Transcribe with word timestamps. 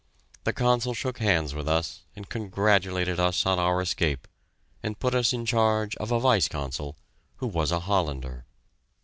The 0.45 0.51
Consul 0.53 0.95
shook 0.95 1.19
hands 1.19 1.53
with 1.53 1.67
us 1.67 2.01
and 2.15 2.27
congratulated 2.27 3.19
us 3.19 3.45
on 3.45 3.59
our 3.59 3.79
escape, 3.83 4.27
and 4.81 4.97
put 4.97 5.13
us 5.13 5.31
in 5.31 5.45
charge 5.45 5.95
of 5.97 6.11
a 6.11 6.19
Vice 6.19 6.47
Consul, 6.47 6.97
who 7.35 7.45
was 7.45 7.71
a 7.71 7.81
Hollander. 7.81 8.47